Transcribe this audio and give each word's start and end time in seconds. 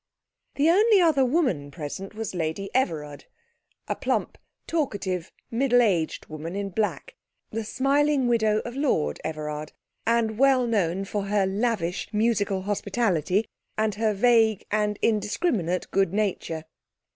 The 0.55 0.67
only 0.67 0.99
other 0.99 1.23
woman 1.23 1.69
present 1.69 2.15
was 2.15 2.33
Lady 2.33 2.73
Everard, 2.73 3.25
a 3.87 3.95
plump, 3.95 4.39
talkative, 4.65 5.31
middle 5.51 5.79
aged 5.83 6.25
woman 6.25 6.55
in 6.55 6.71
black; 6.71 7.13
the 7.51 7.63
smiling 7.63 8.27
widow 8.27 8.61
of 8.65 8.75
Lord 8.75 9.21
Everard, 9.23 9.73
and 10.07 10.39
well 10.39 10.65
known 10.65 11.05
for 11.05 11.25
her 11.25 11.45
lavish 11.45 12.09
musical 12.11 12.63
hospitality 12.63 13.45
and 13.77 13.93
her 13.93 14.15
vague 14.15 14.65
and 14.71 14.97
indiscriminate 15.03 15.91
good 15.91 16.13
nature. 16.15 16.65